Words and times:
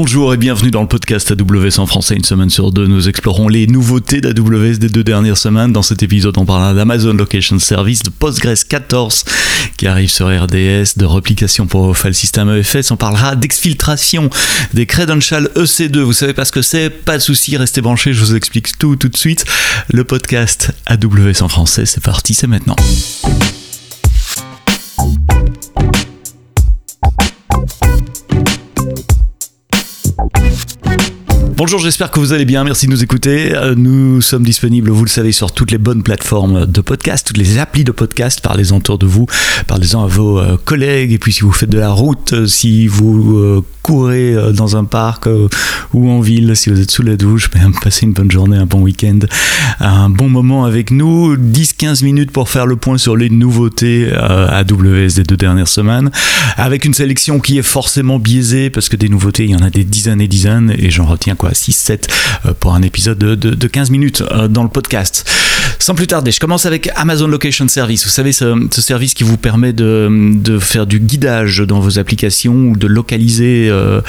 Bonjour 0.00 0.32
et 0.32 0.36
bienvenue 0.36 0.70
dans 0.70 0.82
le 0.82 0.86
podcast 0.86 1.32
AWS 1.32 1.80
en 1.80 1.86
français. 1.86 2.14
Une 2.14 2.22
semaine 2.22 2.50
sur 2.50 2.70
deux, 2.70 2.86
nous 2.86 3.08
explorons 3.08 3.48
les 3.48 3.66
nouveautés 3.66 4.20
d'AWS 4.20 4.78
des 4.78 4.88
deux 4.88 5.02
dernières 5.02 5.36
semaines. 5.36 5.72
Dans 5.72 5.82
cet 5.82 6.04
épisode, 6.04 6.38
on 6.38 6.46
parlera 6.46 6.72
d'Amazon 6.72 7.14
Location 7.14 7.58
Service, 7.58 8.04
de 8.04 8.10
Postgres 8.10 8.64
14 8.68 9.24
qui 9.76 9.88
arrive 9.88 10.08
sur 10.08 10.28
RDS, 10.28 10.96
de 10.98 11.04
replication 11.04 11.66
pour 11.66 11.98
file 11.98 12.14
system 12.14 12.48
EFS. 12.48 12.92
On 12.92 12.96
parlera 12.96 13.34
d'exfiltration 13.34 14.30
des 14.72 14.86
credentials 14.86 15.50
EC2. 15.56 15.98
Vous 15.98 16.12
savez 16.12 16.32
pas 16.32 16.44
ce 16.44 16.52
que 16.52 16.62
c'est? 16.62 16.90
Pas 16.90 17.18
de 17.18 17.22
souci, 17.22 17.56
restez 17.56 17.80
branchés, 17.80 18.12
je 18.12 18.20
vous 18.20 18.36
explique 18.36 18.78
tout 18.78 18.94
tout 18.94 19.08
de 19.08 19.16
suite. 19.16 19.46
Le 19.92 20.04
podcast 20.04 20.70
AWS 20.86 21.42
en 21.42 21.48
français, 21.48 21.86
c'est 21.86 22.04
parti, 22.04 22.34
c'est 22.34 22.46
maintenant. 22.46 22.76
Bonjour, 31.58 31.80
j'espère 31.80 32.12
que 32.12 32.20
vous 32.20 32.32
allez 32.32 32.44
bien. 32.44 32.62
Merci 32.62 32.86
de 32.86 32.92
nous 32.92 33.02
écouter. 33.02 33.52
Euh, 33.52 33.74
nous 33.76 34.22
sommes 34.22 34.44
disponibles, 34.44 34.92
vous 34.92 35.04
le 35.04 35.10
savez, 35.10 35.32
sur 35.32 35.50
toutes 35.50 35.72
les 35.72 35.78
bonnes 35.78 36.04
plateformes 36.04 36.66
de 36.66 36.80
podcast, 36.80 37.26
toutes 37.26 37.36
les 37.36 37.58
applis 37.58 37.82
de 37.82 37.90
podcast. 37.90 38.40
Parlez-en 38.40 38.76
autour 38.76 38.96
de 38.96 39.06
vous, 39.06 39.26
parlez-en 39.66 40.04
à 40.04 40.06
vos 40.06 40.38
euh, 40.38 40.56
collègues. 40.56 41.12
Et 41.12 41.18
puis, 41.18 41.32
si 41.32 41.40
vous 41.40 41.50
faites 41.50 41.68
de 41.68 41.80
la 41.80 41.90
route, 41.90 42.32
euh, 42.32 42.46
si 42.46 42.86
vous 42.86 43.64
courez 43.88 44.36
dans 44.52 44.76
un 44.76 44.84
parc 44.84 45.26
ou 45.94 46.10
en 46.10 46.20
ville, 46.20 46.54
si 46.54 46.68
vous 46.68 46.78
êtes 46.78 46.90
sous 46.90 47.02
la 47.02 47.16
douche, 47.16 47.50
ben, 47.54 47.72
passez 47.82 48.04
une 48.04 48.12
bonne 48.12 48.30
journée, 48.30 48.58
un 48.58 48.66
bon 48.66 48.82
week-end, 48.82 49.20
un 49.80 50.10
bon 50.10 50.28
moment 50.28 50.66
avec 50.66 50.90
nous. 50.90 51.36
10-15 51.36 52.04
minutes 52.04 52.30
pour 52.30 52.50
faire 52.50 52.66
le 52.66 52.76
point 52.76 52.98
sur 52.98 53.16
les 53.16 53.30
nouveautés 53.30 54.12
AWS 54.12 55.14
des 55.16 55.22
deux 55.22 55.38
dernières 55.38 55.68
semaines, 55.68 56.10
avec 56.56 56.84
une 56.84 56.92
sélection 56.92 57.40
qui 57.40 57.56
est 57.56 57.62
forcément 57.62 58.18
biaisée 58.18 58.68
parce 58.68 58.90
que 58.90 58.96
des 58.96 59.08
nouveautés, 59.08 59.44
il 59.44 59.50
y 59.50 59.56
en 59.56 59.62
a 59.62 59.70
des 59.70 59.84
dizaines 59.84 60.20
et 60.20 60.28
dizaines, 60.28 60.74
et 60.76 60.90
j'en 60.90 61.06
retiens 61.06 61.34
quoi 61.34 61.52
6-7 61.52 62.08
euh, 62.44 62.54
pour 62.58 62.74
un 62.74 62.82
épisode 62.82 63.18
de, 63.18 63.66
15 63.66 63.90
minutes 63.90 64.22
euh, 64.30 64.48
dans 64.48 64.62
le 64.62 64.68
podcast. 64.68 65.28
Sans 65.78 65.94
plus 65.94 66.08
tarder, 66.08 66.32
je 66.32 66.40
commence 66.40 66.66
avec 66.66 66.90
Amazon 66.96 67.28
Location 67.28 67.68
Service. 67.68 68.04
Vous 68.04 68.10
savez, 68.10 68.32
ce, 68.32 68.68
service 68.70 69.14
qui 69.14 69.22
vous 69.22 69.36
permet 69.36 69.72
de, 69.72 70.58
faire 70.60 70.86
du 70.86 70.98
guidage 70.98 71.58
dans 71.60 71.80
vos 71.80 71.98
applications 71.98 72.54
ou 72.54 72.76
de 72.76 72.86
localiser 72.86 73.68
euh, 73.70 74.00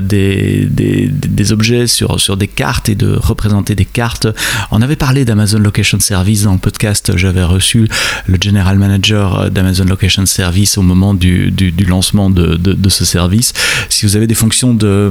des, 0.00 0.68
des, 0.70 1.52
objets 1.52 1.86
sur, 1.86 2.36
des 2.36 2.46
cartes 2.46 2.88
et 2.88 2.94
de 2.94 3.14
représenter 3.14 3.74
des 3.74 3.86
cartes. 3.86 4.28
On 4.70 4.82
avait 4.82 4.96
parlé 4.96 5.24
d'Amazon 5.24 5.58
Location 5.58 5.98
Service 5.98 6.42
dans 6.42 6.52
le 6.52 6.58
podcast. 6.58 7.16
J'avais 7.16 7.42
reçu 7.42 7.88
le 8.26 8.36
General 8.40 8.78
Manager 8.78 9.50
d'Amazon 9.50 9.84
Location 9.84 10.26
Service 10.26 10.76
au 10.76 10.82
moment 10.82 11.14
du, 11.14 11.52
lancement 11.88 12.28
de, 12.28 12.88
ce 12.88 13.04
service. 13.04 13.54
Si 13.88 14.04
vous 14.06 14.16
avez 14.16 14.26
des 14.26 14.34
fonctions 14.34 14.74
de, 14.74 15.10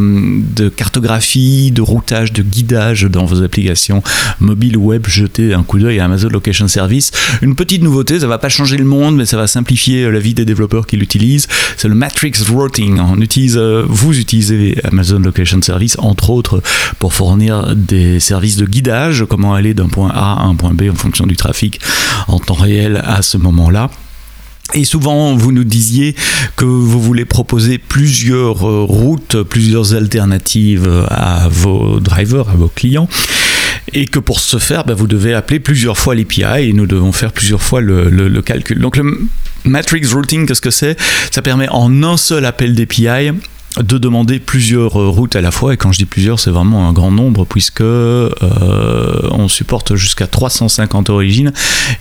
de 0.56 0.70
cartographie, 0.70 1.72
de 1.72 1.82
routage, 1.82 2.34
de 2.34 2.44
guidage 2.44 3.04
dans 3.04 3.26
vos 3.26 3.44
applications 3.44 4.04
mobiles 4.40 4.78
ou 4.78 4.86
web, 4.86 5.06
jetez 5.08 5.54
un 5.54 5.64
coup 5.64 5.80
d'œil 5.80 5.87
à 5.88 6.06
Amazon 6.06 6.30
Location 6.30 6.68
Service. 6.68 7.12
Une 7.42 7.56
petite 7.56 7.82
nouveauté, 7.82 8.20
ça 8.20 8.28
va 8.28 8.38
pas 8.38 8.50
changer 8.50 8.78
le 8.78 8.86
monde, 8.86 9.16
mais 9.16 9.26
ça 9.26 9.38
va 9.38 9.48
simplifier 9.48 10.12
la 10.12 10.20
vie 10.20 10.34
des 10.34 10.46
développeurs 10.46 10.86
qui 10.86 10.98
l'utilisent. 10.98 11.48
C'est 11.78 11.88
le 11.88 11.96
Matrix 11.96 12.34
Routing. 12.50 13.00
On 13.00 13.20
utilise, 13.22 13.58
euh, 13.58 13.84
vous 13.88 14.20
utilisez 14.20 14.78
Amazon 14.84 15.20
Location 15.20 15.62
Service 15.62 15.96
entre 16.00 16.30
autres 16.30 16.62
pour 17.00 17.14
fournir 17.14 17.76
des 17.76 18.20
services 18.20 18.58
de 18.58 18.66
guidage, 18.66 19.26
comment 19.28 19.54
aller 19.54 19.74
d'un 19.74 19.88
point 19.88 20.10
A 20.10 20.42
à 20.42 20.44
un 20.44 20.56
point 20.56 20.74
B 20.74 20.84
en 20.92 20.96
fonction 20.96 21.26
du 21.26 21.36
trafic 21.36 21.80
en 22.28 22.40
temps 22.40 22.54
réel 22.54 23.02
à 23.06 23.22
ce 23.22 23.38
moment-là. 23.38 23.90
Et 24.74 24.84
souvent, 24.84 25.34
vous 25.36 25.54
nous 25.54 25.64
disiez 25.64 26.14
que 26.58 26.66
vous 26.66 27.02
voulez 27.02 27.24
proposer 27.24 27.78
plusieurs 27.78 28.68
euh, 28.68 28.84
routes, 28.84 29.42
plusieurs 29.44 29.94
alternatives 29.94 30.90
à 31.10 31.48
vos 31.50 32.02
drivers, 32.02 32.50
à 32.50 32.56
vos 32.56 32.68
clients. 32.68 33.08
Et 33.94 34.06
que 34.06 34.20
pour 34.20 34.40
ce 34.40 34.58
faire, 34.58 34.84
bah, 34.84 34.94
vous 34.94 35.08
devez 35.08 35.34
appeler 35.34 35.60
plusieurs 35.60 35.98
fois 35.98 36.14
l'API 36.14 36.70
et 36.70 36.74
nous 36.74 36.88
devons 36.88 37.12
faire 37.12 37.32
plusieurs 37.32 37.62
fois 37.62 37.82
le, 37.82 38.10
le 38.10 38.42
calcul. 38.42 38.80
Donc 38.80 38.98
le 38.98 39.28
Matrix 39.64 40.06
Routing, 40.14 40.46
qu'est-ce 40.46 40.62
que 40.62 40.72
c'est? 40.72 40.98
Ça 41.32 41.42
permet 41.42 41.70
en 41.70 42.04
un 42.04 42.18
seul 42.18 42.46
appel 42.46 42.76
d'API 42.76 43.32
de 43.82 43.98
demander 43.98 44.40
plusieurs 44.40 45.00
euh, 45.00 45.10
routes 45.10 45.36
à 45.36 45.42
la 45.42 45.52
fois. 45.52 45.74
Et 45.74 45.78
quand 45.78 45.92
je 45.92 46.00
dis 46.00 46.06
plusieurs, 46.06 46.40
c'est 46.40 46.50
vraiment 46.50 46.88
un 46.88 46.94
grand 46.94 47.12
nombre 47.12 47.46
puisque 47.46 47.82
euh, 47.82 48.30
on 49.32 49.48
supporte 49.48 49.96
jusqu'à 49.96 50.28
350 50.28 51.10
origines 51.10 51.52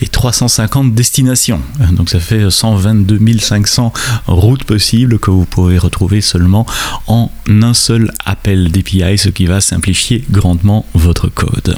et 0.00 0.08
350 0.08 0.94
destinations. 0.94 1.60
Donc 1.92 2.10
ça 2.10 2.20
fait 2.20 2.50
122 2.50 3.18
500 3.38 3.92
routes 4.26 4.64
possibles 4.64 5.18
que 5.18 5.30
vous 5.30 5.44
pouvez 5.44 5.78
retrouver 5.78 6.20
seulement 6.20 6.66
en 7.06 7.30
un 7.48 7.74
seul 7.74 8.12
appel 8.24 8.70
d'API, 8.70 9.18
ce 9.18 9.28
qui 9.28 9.46
va 9.46 9.60
simplifier 9.60 10.24
grandement 10.30 10.86
votre 10.94 11.28
code. 11.28 11.76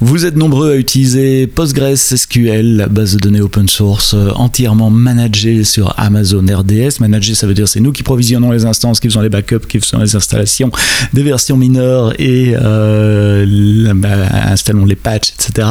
Vous 0.00 0.24
êtes 0.24 0.36
nombreux 0.36 0.72
à 0.72 0.76
utiliser 0.76 1.46
PostgreSQL, 1.46 2.76
la 2.76 2.86
base 2.86 3.14
de 3.14 3.18
données 3.18 3.40
open 3.40 3.68
source 3.68 4.14
euh, 4.14 4.30
entièrement 4.34 4.90
managée 4.90 5.64
sur 5.64 5.94
Amazon 5.98 6.42
RDS. 6.42 7.00
Manager, 7.00 7.36
ça 7.36 7.46
veut 7.46 7.54
dire 7.54 7.68
c'est 7.68 7.80
nous 7.80 7.92
qui 7.92 8.02
provisionnons 8.02 8.50
les 8.52 8.64
instances, 8.64 9.00
qui 9.00 9.08
faisons 9.08 9.20
les 9.20 9.28
backups, 9.28 9.66
qui 9.68 9.80
faisons 9.80 9.98
les 9.98 10.16
installations 10.16 10.70
des 11.12 11.22
versions 11.22 11.56
mineures 11.56 12.18
et 12.18 12.54
euh, 12.56 13.92
bah, 13.94 14.08
installons 14.50 14.84
les 14.84 14.96
patchs, 14.96 15.32
etc. 15.34 15.68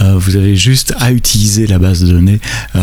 Euh, 0.00 0.14
vous 0.16 0.36
avez 0.36 0.56
juste 0.56 0.94
à 0.98 1.12
utiliser 1.12 1.66
la 1.66 1.78
base 1.78 2.02
de 2.02 2.12
données 2.12 2.40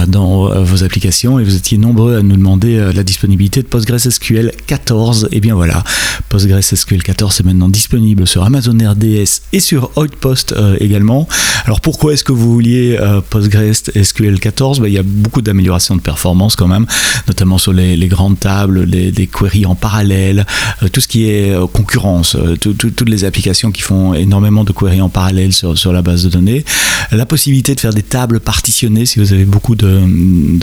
dans 0.08 0.64
vos 0.64 0.84
applications 0.84 1.40
et 1.40 1.44
vous 1.44 1.56
étiez 1.56 1.78
nombreux 1.78 2.18
à 2.18 2.22
nous 2.22 2.36
demander 2.36 2.92
la 2.94 3.04
disponibilité 3.04 3.62
de 3.62 3.68
PostgreSQL 3.68 4.52
14. 4.68 5.30
Et 5.32 5.40
bien 5.40 5.56
voilà, 5.56 5.84
PostgreSQL 6.30 7.04
14 7.04 7.40
est 7.40 7.44
maintenant 7.44 7.70
disponible 7.70 8.28
sur 8.28 8.44
Amazon 8.44 8.78
RDS 8.78 9.42
et 9.54 9.60
sur 9.60 9.92
Outpost 9.98 10.54
également. 10.80 11.28
Alors 11.68 11.82
pourquoi 11.82 12.14
est-ce 12.14 12.24
que 12.24 12.32
vous 12.32 12.54
vouliez 12.54 12.98
euh, 12.98 13.20
PostgreSQL 13.30 14.40
14 14.40 14.80
ben, 14.80 14.88
Il 14.88 14.94
y 14.94 14.98
a 14.98 15.04
beaucoup 15.04 15.42
d'améliorations 15.42 15.98
de 15.98 16.02
performance 16.02 16.56
quand 16.56 16.68
même, 16.68 16.86
notamment 17.28 17.58
sur 17.58 17.74
les, 17.74 17.98
grandes 18.08 18.40
tables, 18.40 18.84
les, 18.84 19.28
queries 19.28 19.66
en 19.66 19.76
parallèle, 19.76 20.46
euh, 20.82 20.88
tout 20.88 21.02
ce 21.02 21.10
qui 21.10 21.30
est 21.30 21.52
euh, 21.52 21.68
concurrence, 21.68 22.38
toutes 22.62 23.10
les 23.10 23.26
applications 23.26 23.72
qui 23.72 23.82
font 23.82 24.14
énormément 24.14 24.64
de 24.64 24.72
queries 24.72 25.02
en 25.02 25.10
parallèle 25.10 25.52
sur, 25.52 25.78
sur 25.78 25.92
la 25.92 26.02
base 26.02 26.24
de 26.24 26.30
données. 26.30 26.64
La 27.12 27.26
possibilité 27.26 27.76
de 27.76 27.82
faire 27.82 27.94
des 27.94 28.04
tables 28.04 28.40
partitionnées, 28.40 29.06
si 29.06 29.20
vous 29.20 29.34
avez 29.34 29.44
beaucoup 29.44 29.76
de, 29.76 30.02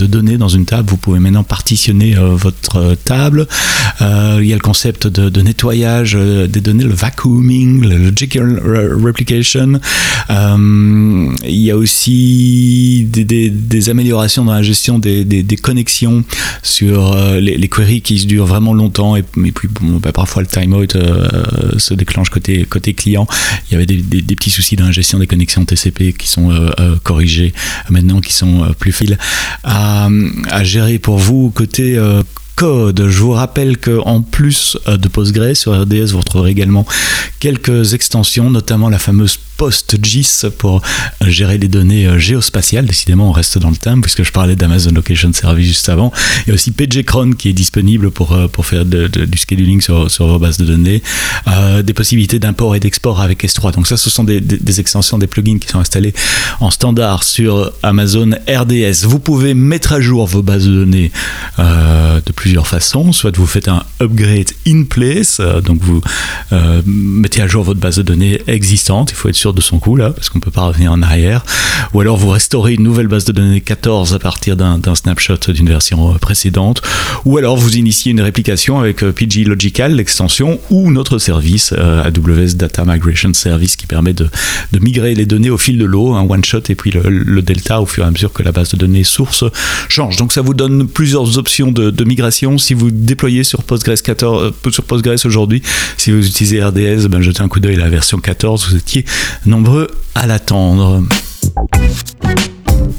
données 0.07 0.37
dans 0.37 0.49
une 0.49 0.65
table, 0.65 0.89
vous 0.89 0.97
pouvez 0.97 1.19
maintenant 1.19 1.43
partitionner 1.43 2.15
votre 2.15 2.95
table. 3.05 3.47
il 4.01 4.45
y 4.45 4.53
a 4.53 4.55
le 4.55 4.59
concept 4.59 5.05
de, 5.05 5.41
nettoyage 5.41 6.15
des 6.15 6.61
données, 6.61 6.83
le 6.83 6.93
vacuuming, 6.93 7.87
le 7.87 7.97
logical 7.97 8.59
replication, 9.03 9.79
euh, 10.29 11.35
il 11.43 11.59
y 11.59 11.71
a 11.71 11.77
aussi 11.77 13.07
des, 13.09 13.89
améliorations 13.89 14.45
dans 14.45 14.53
la 14.53 14.63
gestion 14.63 14.99
des, 14.99 15.45
connexions 15.61 16.23
sur 16.63 17.13
euh, 17.13 17.39
les, 17.39 17.67
queries 17.67 18.01
qui 18.01 18.19
se 18.19 18.25
durent 18.25 18.45
vraiment 18.45 18.73
longtemps 18.73 19.15
et, 19.15 19.23
puis 19.23 19.69
bah, 20.01 20.11
parfois 20.11 20.41
le 20.41 20.47
timeout 20.47 20.95
euh, 20.95 21.77
se 21.77 21.93
déclenche 21.93 22.29
côté, 22.29 22.65
client. 22.93 23.27
Il 23.69 23.73
y 23.73 23.75
avait 23.75 23.85
des, 23.85 24.35
petits 24.35 24.49
soucis 24.49 24.75
dans 24.75 24.85
la 24.85 24.91
gestion 24.91 25.19
des 25.19 25.27
connexions 25.27 25.63
TCP 25.65 26.13
qui 26.13 26.27
sont 26.27 26.51
corrigés 27.03 27.53
maintenant, 27.89 28.21
qui 28.21 28.33
sont 28.33 28.73
plus 28.79 28.91
faciles 28.91 29.17
à, 29.63 30.09
à, 30.49 30.63
gérer 30.63 30.99
pour 30.99 31.17
vous 31.17 31.51
côté 31.51 31.99
code. 32.55 33.07
Je 33.07 33.19
vous 33.19 33.31
rappelle 33.31 33.77
qu'en 33.77 34.21
plus 34.21 34.77
de 34.87 35.07
Postgres 35.07 35.55
sur 35.55 35.79
RDS, 35.79 36.11
vous 36.11 36.19
retrouverez 36.19 36.51
également 36.51 36.85
quelques 37.39 37.93
extensions, 37.93 38.49
notamment 38.49 38.89
la 38.89 38.99
fameuse 38.99 39.37
PostGIS 39.57 40.45
pour 40.57 40.81
gérer 41.25 41.57
les 41.57 41.67
données 41.67 42.07
euh, 42.07 42.17
géospatiales. 42.17 42.85
Décidément, 42.85 43.29
on 43.29 43.31
reste 43.31 43.57
dans 43.57 43.69
le 43.69 43.75
thème 43.75 44.01
puisque 44.01 44.23
je 44.23 44.31
parlais 44.31 44.55
d'Amazon 44.55 44.91
Location 44.91 45.31
Service 45.33 45.67
juste 45.67 45.89
avant. 45.89 46.11
Il 46.45 46.49
y 46.49 46.51
a 46.51 46.55
aussi 46.55 46.71
pgcron 46.71 47.31
qui 47.31 47.49
est 47.49 47.53
disponible 47.53 48.11
pour, 48.11 48.33
euh, 48.33 48.47
faire 48.63 48.85
du 48.85 49.37
scheduling 49.37 49.81
sur, 49.81 50.07
vos 50.19 50.39
bases 50.39 50.57
de 50.57 50.65
données. 50.65 51.01
Euh, 51.47 51.83
des 51.83 51.93
possibilités 51.93 52.39
d'import 52.39 52.75
et 52.75 52.79
d'export 52.79 53.21
avec 53.21 53.43
S3. 53.43 53.73
Donc 53.73 53.87
ça, 53.87 53.97
ce 53.97 54.09
sont 54.09 54.23
des, 54.23 54.79
extensions, 54.79 55.17
des 55.17 55.27
plugins 55.27 55.59
qui 55.59 55.67
sont 55.67 55.79
installés 55.79 56.13
en 56.59 56.71
standard 56.71 57.23
sur 57.23 57.71
Amazon 57.83 58.31
RDS. 58.49 59.05
Vous 59.05 59.19
pouvez 59.19 59.53
mettre 59.53 59.93
à 59.93 60.01
jour 60.01 60.25
vos 60.25 60.41
bases 60.41 60.65
de 60.65 60.73
données 60.73 61.11
de 61.57 62.31
plusieurs 62.45 62.67
façons. 62.67 63.11
Soit 63.11 63.35
vous 63.35 63.47
faites 63.47 63.67
un 63.67 63.83
upgrade 63.99 64.51
in 64.67 64.83
place, 64.83 65.41
donc 65.63 65.81
vous 65.81 65.99
mettez 66.85 67.41
à 67.41 67.47
jour 67.47 67.63
votre 67.63 67.79
base 67.79 67.97
de 67.97 68.03
données 68.03 68.39
existante. 68.45 69.11
Il 69.11 69.15
faut 69.15 69.29
être 69.29 69.35
sûr 69.35 69.53
de 69.53 69.61
son 69.61 69.79
coup 69.79 69.95
là, 69.95 70.11
parce 70.11 70.29
qu'on 70.29 70.39
peut 70.39 70.51
pas 70.51 70.67
revenir 70.67 70.91
en 70.91 71.01
arrière. 71.01 71.43
Ou 71.93 72.01
alors 72.01 72.17
vous 72.17 72.29
restaurez 72.29 72.73
une 72.73 72.83
nouvelle 72.83 73.07
base 73.07 73.25
de 73.25 73.31
données 73.31 73.61
14 73.61 74.13
à 74.13 74.19
partir 74.19 74.55
d'un 74.55 74.95
snapshot 74.95 75.37
d'une 75.47 75.67
version 75.67 76.13
euh, 76.13 76.17
précédente. 76.17 76.81
Ou 77.25 77.37
alors 77.37 77.57
vous 77.57 77.77
initiez 77.77 78.11
une 78.11 78.21
réplication 78.21 78.79
avec 78.79 79.03
euh, 79.03 79.11
PG 79.11 79.43
Logical, 79.45 79.95
l'extension, 79.95 80.59
ou 80.69 80.91
notre 80.91 81.17
service 81.17 81.73
euh, 81.77 82.03
AWS 82.03 82.55
Data 82.55 82.83
Migration 82.85 83.33
Service 83.33 83.75
qui 83.75 83.87
permet 83.87 84.13
de, 84.13 84.29
migrer 84.79 85.15
les 85.15 85.25
données 85.25 85.49
au 85.49 85.57
fil 85.57 85.77
de 85.77 85.85
l'eau, 85.85 86.13
un 86.13 86.29
one 86.29 86.43
shot 86.43 86.61
et 86.69 86.75
puis 86.75 86.91
le, 86.91 87.41
delta 87.41 87.81
au 87.81 87.85
fur 87.85 88.03
et 88.03 88.07
à 88.07 88.11
mesure 88.11 88.31
que 88.33 88.43
la 88.43 88.51
base 88.51 88.69
de 88.69 88.77
données 88.77 89.03
source 89.03 89.43
change. 89.89 90.17
Donc 90.17 90.33
ça 90.33 90.41
vous 90.41 90.53
donne 90.53 90.87
plusieurs 90.87 91.37
options 91.37 91.71
de, 91.71 92.03
migration 92.03 92.34
Si 92.35 92.73
vous 92.73 92.91
déployez 92.91 93.45
sur 93.45 93.63
Postgres 93.63 94.01
14, 94.03 94.53
sur 94.69 94.83
Postgres 94.83 95.25
aujourd'hui, 95.25 95.61
si 95.97 96.11
vous 96.11 96.25
utilisez 96.27 96.61
RDS, 96.61 97.07
ben 97.07 97.21
jetez 97.21 97.41
un 97.41 97.47
coup 97.47 97.61
d'œil 97.61 97.75
à 97.75 97.79
la 97.79 97.89
version 97.89 98.17
14. 98.19 98.69
Vous 98.69 98.75
étiez 98.75 99.05
nombreux 99.45 99.87
à 100.15 100.27
l'attendre. 100.27 101.01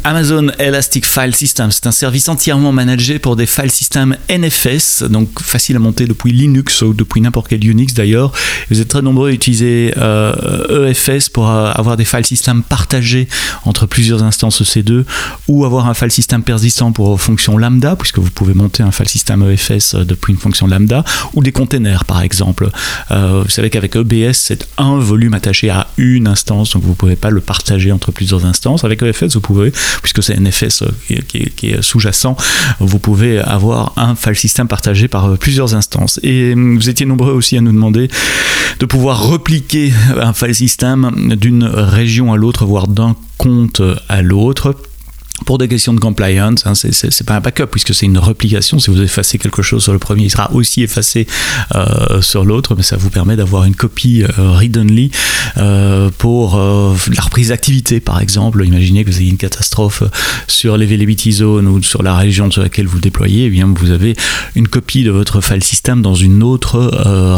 Amazon 0.04 0.48
Elastic 0.60 1.04
File 1.04 1.34
System, 1.34 1.72
c'est 1.72 1.86
un 1.86 1.92
service 1.92 2.28
entièrement 2.28 2.70
managé 2.70 3.18
pour 3.18 3.34
des 3.34 3.46
file 3.46 3.70
systems 3.70 4.16
NFS, 4.30 5.02
donc 5.10 5.42
facile 5.42 5.74
à 5.76 5.78
monter 5.80 6.06
depuis 6.06 6.30
Linux 6.30 6.82
ou 6.82 6.94
depuis 6.94 7.20
n'importe 7.20 7.48
quel 7.48 7.66
Unix 7.66 7.92
d'ailleurs. 7.92 8.32
Vous 8.70 8.80
êtes 8.80 8.86
très 8.86 9.02
nombreux 9.02 9.30
à 9.30 9.32
utiliser 9.32 9.88
EFS 9.88 9.98
euh, 9.98 10.92
e 10.92 11.30
pour 11.32 11.50
euh, 11.50 11.72
avoir 11.74 11.96
des 11.96 12.04
file 12.04 12.24
systems 12.24 12.62
partagés 12.62 13.28
entre 13.64 13.86
plusieurs 13.86 14.22
instances 14.22 14.62
EC2 14.62 15.04
ou 15.48 15.64
avoir 15.64 15.88
un 15.88 15.94
file 15.94 16.12
system 16.12 16.42
persistant 16.42 16.92
pour 16.92 17.20
fonction 17.20 17.58
lambda, 17.58 17.96
puisque 17.96 18.18
vous 18.18 18.30
pouvez 18.30 18.54
monter 18.54 18.84
un 18.84 18.92
file 18.92 19.08
system 19.08 19.42
EFS 19.50 19.96
depuis 19.96 20.32
une 20.32 20.38
fonction 20.38 20.68
lambda, 20.68 21.04
ou 21.34 21.42
des 21.42 21.52
containers 21.52 22.04
par 22.04 22.22
exemple. 22.22 22.70
Euh, 23.10 23.42
vous 23.44 23.50
savez 23.50 23.70
qu'avec 23.70 23.96
EBS, 23.96 24.34
c'est 24.34 24.68
un 24.78 24.98
volume 24.98 25.34
attaché 25.34 25.68
à 25.68 25.88
une 25.96 26.28
instance, 26.28 26.70
donc 26.70 26.84
vous 26.84 26.90
ne 26.90 26.94
pouvez 26.94 27.16
pas 27.16 27.30
le 27.30 27.40
partager 27.40 27.92
entre 27.92 28.12
plusieurs 28.12 28.44
instances. 28.44 28.84
Avec 28.84 29.02
EFS, 29.02 29.34
vous 29.34 29.40
pouvez 29.40 29.72
puisque 30.02 30.22
c'est 30.22 30.38
NFS 30.38 30.82
euh, 30.82 31.20
qui, 31.28 31.70
est, 31.70 31.82
sous-jacent, 31.82 32.36
vous 32.80 32.98
pouvez 32.98 33.38
avoir 33.38 33.92
un 33.96 34.14
file 34.14 34.36
system 34.36 34.68
partagé 34.68 35.08
par 35.08 35.26
euh, 35.26 35.36
plusieurs 35.36 35.74
instances. 35.74 36.20
Et 36.22 36.52
hum, 36.52 36.76
vous 36.76 36.88
étiez 36.88 37.06
nombreux 37.06 37.32
aussi 37.32 37.56
à 37.56 37.60
nous 37.60 37.72
demander 37.72 38.08
de 38.78 38.86
pouvoir 38.86 39.28
repliquer 39.28 39.92
un 40.20 40.32
file 40.32 40.54
system 40.54 41.34
d'une 41.36 41.64
région 41.64 42.32
à 42.32 42.36
l'autre, 42.36 42.64
voire 42.66 42.88
d'un 42.88 43.16
compte 43.38 43.82
à 44.08 44.22
l'autre 44.22 44.74
pour 45.44 45.58
des 45.58 45.68
questions 45.68 45.92
de 45.92 46.00
compliance, 46.00 46.66
hein, 46.66 46.74
c'est 46.74 47.26
pas 47.26 47.36
un 47.36 47.40
backup 47.40 47.66
puisque 47.66 47.94
c'est 47.94 48.06
une 48.06 48.18
replication. 48.18 48.78
Si 48.78 48.90
vous 48.90 49.02
effacez 49.02 49.38
quelque 49.38 49.62
chose 49.62 49.82
sur 49.82 49.92
le 49.92 49.98
premier, 49.98 50.24
il 50.24 50.30
sera 50.30 50.50
aussi 50.52 50.82
effacé 50.82 51.26
euh, 51.74 52.22
sur 52.22 52.44
l'autre, 52.44 52.74
mais 52.74 52.82
ça 52.82 52.96
vous 52.96 53.10
permet 53.10 53.36
d'avoir 53.36 53.64
une 53.64 53.76
copie 53.76 54.22
euh, 54.22 54.52
read-only 54.52 55.10
euh, 55.58 56.10
pour 56.16 56.56
la 56.56 57.22
reprise 57.22 57.48
d'activité, 57.48 58.00
par 58.00 58.20
exemple. 58.20 58.64
Imaginez 58.64 59.04
que 59.04 59.10
vous 59.10 59.20
ayez 59.20 59.30
une 59.30 59.36
catastrophe 59.36 60.02
sur 60.46 60.78
l'availability 60.78 61.32
zone 61.32 61.66
ou 61.66 61.82
sur 61.82 62.02
la 62.02 62.16
région 62.16 62.50
sur 62.50 62.62
laquelle 62.62 62.86
vous 62.86 63.00
déployez, 63.00 63.46
eh 63.46 63.50
bien 63.50 63.66
vous 63.66 63.90
avez 63.90 64.16
une 64.54 64.68
copie 64.68 65.04
de 65.04 65.10
votre 65.10 65.40
file 65.40 65.62
system 65.62 66.00
dans 66.02 66.14
une 66.14 66.42
autre 66.42 66.78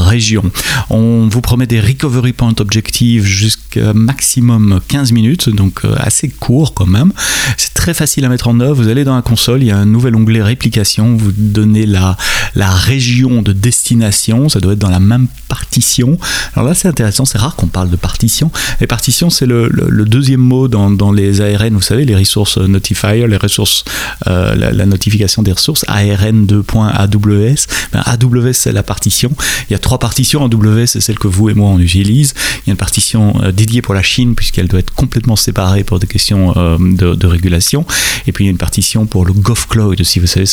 région. 0.06 0.50
On 0.90 1.28
vous 1.28 1.40
promet 1.40 1.66
des 1.66 1.80
recovery 1.80 2.32
point 2.32 2.54
objectives 2.58 3.24
jusqu'à 3.24 3.92
maximum 3.92 4.80
15 4.88 5.12
minutes, 5.12 5.48
donc 5.48 5.82
assez 5.96 6.28
court 6.28 6.74
quand 6.74 6.86
même. 6.86 7.12
C'est 7.56 7.74
très 7.74 7.87
facile 7.94 8.24
à 8.24 8.28
mettre 8.28 8.48
en 8.48 8.60
œuvre. 8.60 8.82
Vous 8.82 8.88
allez 8.88 9.04
dans 9.04 9.16
la 9.16 9.22
console, 9.22 9.62
il 9.62 9.66
y 9.66 9.70
a 9.70 9.76
un 9.76 9.86
nouvel 9.86 10.14
onglet 10.16 10.42
réplication. 10.42 11.16
Vous 11.16 11.32
donnez 11.32 11.86
la, 11.86 12.16
la 12.54 12.70
région 12.70 13.42
de 13.42 13.52
destination. 13.52 14.48
Ça 14.48 14.60
doit 14.60 14.72
être 14.72 14.78
dans 14.78 14.90
la 14.90 15.00
même 15.00 15.26
partition. 15.48 16.18
Alors 16.54 16.68
là, 16.68 16.74
c'est 16.74 16.88
intéressant. 16.88 17.24
C'est 17.24 17.38
rare 17.38 17.56
qu'on 17.56 17.66
parle 17.66 17.90
de 17.90 17.96
partition. 17.96 18.50
Les 18.80 18.86
partitions, 18.86 19.30
c'est 19.30 19.46
le, 19.46 19.68
deuxième 20.06 20.40
mot 20.40 20.68
dans, 20.68 20.90
dans, 20.90 21.12
les 21.12 21.40
ARN. 21.40 21.74
Vous 21.74 21.82
savez, 21.82 22.04
les 22.04 22.16
resources 22.16 22.58
notifier, 22.58 23.26
les 23.26 23.36
ressources, 23.36 23.84
euh, 24.26 24.54
la, 24.54 24.86
notification 24.86 25.42
des 25.42 25.52
ressources. 25.52 25.84
ARN 25.88 26.46
2.AWS. 26.46 27.66
Ben, 27.92 28.02
AWS, 28.04 28.52
c'est 28.52 28.72
la 28.72 28.82
partition. 28.82 29.30
Il 29.68 29.72
y 29.72 29.76
a 29.76 29.78
trois 29.78 29.98
partitions. 29.98 30.44
AWS, 30.44 30.86
c'est 30.86 31.00
celle 31.00 31.18
que 31.18 31.28
vous 31.28 31.50
et 31.50 31.54
moi 31.54 31.68
on 31.68 31.78
utilise. 31.78 32.34
Il 32.64 32.68
y 32.68 32.70
a 32.70 32.72
une 32.72 32.76
partition 32.76 33.34
euh, 33.42 33.52
dédiée 33.52 33.82
pour 33.82 33.94
la 33.94 34.02
Chine 34.02 34.34
puisqu'elle 34.34 34.68
doit 34.68 34.80
être 34.80 34.94
complètement 34.94 35.36
séparée 35.36 35.84
pour 35.84 35.98
des 35.98 36.06
questions 36.06 36.54
euh, 36.56 36.78
de 36.78 37.26
régulation. 37.26 37.77
Et 38.26 38.32
puis 38.32 38.44
il 38.44 38.46
y 38.46 38.50
a 38.50 38.52
une 38.52 38.58
partition 38.58 39.06
pour 39.06 39.24
le 39.24 39.32
GovCloud 39.32 40.02
si 40.04 40.18
vous 40.18 40.26
savez, 40.26 40.46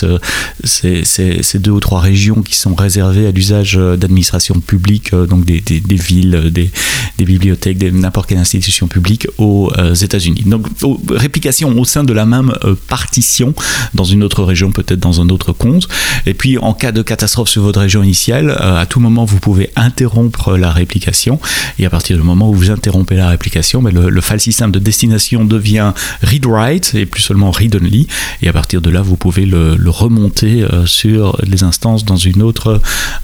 ces 0.64 1.60
deux 1.60 1.72
ou 1.72 1.80
trois 1.80 2.00
régions 2.00 2.42
qui 2.42 2.56
sont 2.56 2.76
réservées 2.76 3.28
à 3.28 3.32
l'usage 3.32 3.76
d'administration 3.76 4.60
publique, 4.60 5.14
euh, 5.14 5.26
donc 5.26 5.46
des, 5.46 5.62
villes, 5.90 6.52
des, 6.52 6.72
bibliothèques, 7.18 7.82
n'importe 7.82 8.30
quelle 8.30 8.38
institution 8.38 8.88
publique 8.88 9.28
aux 9.38 9.72
euh, 9.78 9.96
États-Unis. 9.96 10.44
Donc 10.46 10.68
réplication 11.10 11.78
au 11.78 11.86
sein 11.86 12.04
de 12.04 12.14
la 12.14 12.26
même 12.26 12.54
euh, 12.64 12.76
partition 12.88 13.54
dans 13.94 14.04
une 14.04 14.24
autre 14.24 14.44
région, 14.44 14.72
peut-être 14.72 15.00
dans 15.00 15.22
un 15.22 15.30
autre 15.30 15.54
compte. 15.54 15.88
Et 16.26 16.34
puis 16.34 16.58
en 16.58 16.74
cas 16.74 16.92
de 16.92 17.02
catastrophe 17.02 17.50
sur 17.50 17.64
votre 17.64 17.80
région 17.80 18.04
initiale, 18.04 18.52
à 18.52 18.86
tout 18.86 19.00
moment 19.00 19.26
vous 19.26 19.40
pouvez 19.40 19.72
interrompre 19.76 20.58
la 20.58 20.72
réplication. 20.72 21.40
Et 21.80 21.86
à 21.86 21.90
partir 21.90 22.18
du 22.18 22.24
moment 22.24 22.50
où 22.50 22.54
vous 22.54 22.72
interrompez 22.72 23.16
la 23.16 23.30
réplication, 23.30 23.82
mais 23.82 23.92
ben, 23.92 24.08
le, 24.08 24.22
file 24.22 24.40
system 24.40 24.72
de 24.72 24.80
destination 24.80 25.46
devient 25.46 25.94
read-write 26.24 26.96
seulement 27.22 27.52
read-only, 27.52 28.08
et 28.42 28.48
à 28.48 28.54
partir 28.54 28.82
de 28.82 28.90
là, 28.90 29.02
vous 29.02 29.18
pouvez 29.18 29.46
le, 29.46 29.76
remonter 29.90 30.64
euh, 30.64 30.86
sur 30.86 31.38
les 31.44 31.64
instances 31.64 32.04
dans 32.06 32.18
une 32.18 32.42
autre 32.42 32.82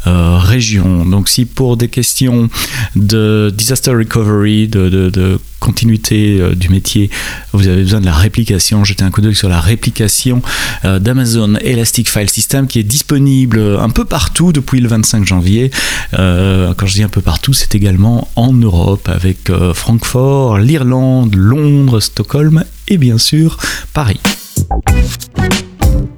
euh, 0.08 0.38
région. 0.38 1.06
Donc 1.06 1.28
si 1.28 1.46
pour 1.46 1.76
des 1.76 1.90
questions 1.90 2.50
de 2.96 3.52
disaster 3.56 3.92
recovery, 3.92 4.68
de, 4.68 5.40
continuité 5.62 6.40
euh, 6.42 6.56
du 6.56 6.68
métier, 6.68 7.10
vous 7.54 7.70
avez 7.70 7.84
besoin 7.84 8.02
de 8.02 8.06
la 8.06 8.14
réplication, 8.14 8.84
jetez 8.84 9.06
un 9.06 9.12
coup 9.12 9.22
d'œil 9.22 9.36
sur 9.36 9.48
la 9.48 9.62
réplication 9.62 10.42
d'Amazon 10.84 11.56
Elastic 11.62 12.10
File 12.10 12.30
System 12.30 12.68
qui 12.68 12.80
est 12.80 12.84
disponible 12.84 13.60
un 13.80 13.90
peu 13.90 14.04
partout 14.04 14.52
depuis 14.52 14.80
le 14.82 14.90
25 14.90 15.26
janvier. 15.26 15.72
quand 16.12 16.86
je 16.86 16.94
dis 16.94 17.04
un 17.04 17.10
peu 17.10 17.22
partout, 17.22 17.54
c'est 17.54 17.76
également 17.76 18.30
en 18.36 18.54
Europe 18.54 19.08
avec 19.10 19.52
Francfort, 19.74 20.58
l'Irlande, 20.58 21.36
Londres, 21.36 22.00
Stockholm 22.00 22.64
et 22.88 22.98
bien 22.98 23.18
sûr 23.18 23.58
Paris. 23.94 24.20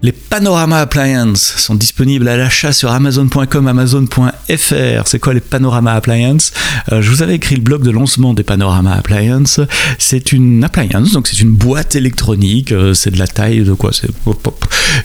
Les 0.03 0.11
Panorama 0.11 0.79
Appliances 0.79 1.55
sont 1.59 1.75
disponibles 1.75 2.27
à 2.27 2.35
l'achat 2.35 2.73
sur 2.73 2.91
Amazon.com, 2.91 3.67
Amazon.fr. 3.67 4.27
C'est 5.05 5.19
quoi 5.19 5.33
les 5.33 5.39
Panorama 5.39 5.93
Appliances 5.93 6.51
euh, 6.91 7.01
Je 7.01 7.09
vous 7.09 7.23
avais 7.23 7.35
écrit 7.35 7.55
le 7.55 7.61
blog 7.61 7.83
de 7.83 7.89
lancement 7.89 8.33
des 8.33 8.43
Panorama 8.43 8.91
Appliances. 8.91 9.61
C'est 9.99 10.33
une 10.33 10.61
appliance, 10.65 11.13
donc 11.13 11.27
c'est 11.27 11.39
une 11.39 11.53
boîte 11.53 11.95
électronique. 11.95 12.73
Euh, 12.73 12.93
c'est 12.93 13.11
de 13.11 13.17
la 13.17 13.27
taille 13.27 13.61
de 13.61 13.71
quoi? 13.71 13.91
C'est 13.93 14.09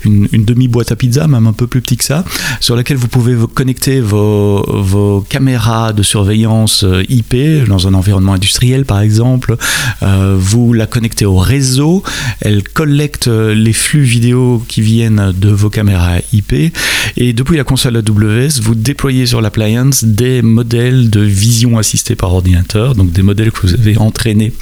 une, 0.04 0.26
demi-boîte 0.32 0.90
à 0.90 0.96
pizza, 0.96 1.28
même 1.28 1.46
un 1.46 1.52
peu 1.52 1.68
plus 1.68 1.80
petit 1.80 1.96
que 1.96 2.04
ça, 2.04 2.24
sur 2.58 2.74
laquelle 2.74 2.96
vous 2.96 3.06
pouvez 3.06 3.36
connecter 3.54 4.00
vos, 4.00 5.24
caméras 5.28 5.92
de 5.92 6.02
surveillance 6.02 6.82
euh, 6.82 7.04
IP 7.08 7.36
dans 7.68 7.86
un 7.86 7.94
environnement 7.94 8.32
industriel, 8.32 8.84
par 8.84 9.00
exemple. 9.00 9.56
vous 10.02 10.72
la 10.72 10.86
connectez 10.86 11.24
au 11.24 11.36
réseau. 11.36 12.02
Elle 12.40 12.64
collecte 12.64 13.28
les 13.28 13.72
flux 13.72 14.02
vidéo 14.02 14.57
qui 14.66 14.80
viennent 14.80 15.32
de 15.36 15.48
vos 15.48 15.70
caméras 15.70 16.18
IP. 16.32 16.72
Et 17.16 17.32
depuis 17.32 17.56
la 17.56 17.64
console 17.64 17.96
AWS, 17.96 18.60
vous 18.62 18.74
déployez 18.74 19.26
sur 19.26 19.40
l'appliance 19.40 20.04
des 20.04 20.42
modèles 20.42 21.10
de 21.10 21.20
vision 21.20 21.78
assistée 21.78 22.14
par 22.14 22.32
ordinateur, 22.32 22.94
donc 22.94 23.12
des 23.12 23.22
modèles 23.22 23.52
que 23.52 23.66
vous 23.66 23.74
avez 23.74 23.98
entraînés 23.98 24.52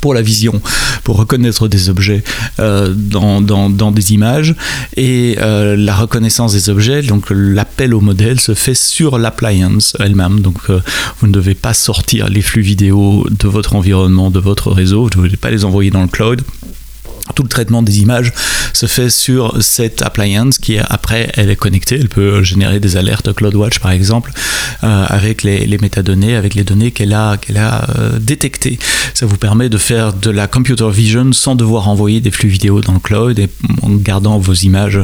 pour 0.00 0.14
la 0.14 0.22
vision, 0.22 0.60
pour 1.04 1.16
reconnaître 1.16 1.68
des 1.68 1.90
objets 1.90 2.22
euh, 2.58 2.92
dans, 2.96 3.40
dans, 3.40 3.90
des 3.90 4.12
images. 4.12 4.54
Et 4.96 5.36
euh, 5.40 5.76
la 5.76 5.94
reconnaissance 5.94 6.52
des 6.52 6.70
objets, 6.70 7.02
donc 7.02 7.26
l'appel 7.30 7.94
au 7.94 8.00
modèle 8.00 8.40
se 8.40 8.54
fait 8.54 8.74
sur 8.74 9.18
l'appliance 9.18 9.96
elle-même. 10.00 10.40
Donc 10.40 10.58
euh, 10.70 10.80
vous 11.20 11.26
ne 11.26 11.32
devez 11.32 11.54
pas 11.54 11.74
sortir 11.74 12.28
les 12.28 12.42
flux 12.42 12.62
vidéo 12.62 13.26
de 13.30 13.48
votre 13.48 13.74
environnement, 13.74 14.30
de 14.30 14.40
votre 14.40 14.72
réseau, 14.72 15.02
vous 15.02 15.20
ne 15.20 15.26
devez 15.26 15.36
pas 15.36 15.50
les 15.50 15.64
envoyer 15.64 15.90
dans 15.90 16.02
le 16.02 16.08
cloud 16.08 16.42
tout 17.34 17.42
le 17.42 17.48
traitement 17.48 17.82
des 17.82 18.00
images 18.00 18.32
se 18.72 18.86
fait 18.86 19.10
sur 19.10 19.62
cette 19.62 20.02
appliance 20.02 20.58
qui 20.58 20.78
après 20.78 21.30
elle 21.34 21.50
est 21.50 21.56
connectée, 21.56 21.96
elle 22.00 22.08
peut 22.08 22.42
générer 22.42 22.80
des 22.80 22.96
alertes 22.96 23.32
CloudWatch 23.32 23.78
par 23.78 23.90
exemple 23.90 24.32
euh, 24.82 25.04
avec 25.08 25.42
les, 25.42 25.78
métadonnées, 25.78 26.36
avec 26.36 26.54
les 26.54 26.64
données 26.64 26.90
qu'elle 26.90 27.12
a, 27.12 27.36
qu'elle 27.36 27.58
a 27.58 27.86
euh, 27.98 28.18
détectées. 28.18 28.78
Ça 29.14 29.26
vous 29.26 29.36
permet 29.36 29.68
de 29.68 29.76
faire 29.76 30.12
de 30.12 30.30
la 30.30 30.46
computer 30.46 30.88
vision 30.90 31.32
sans 31.32 31.54
devoir 31.54 31.88
envoyer 31.88 32.20
des 32.20 32.30
flux 32.30 32.48
vidéo 32.48 32.80
dans 32.80 32.94
le 32.94 32.98
cloud 32.98 33.38
et 33.38 33.48
en 33.82 33.90
gardant 33.90 34.38
vos 34.38 34.54
images 34.54 35.00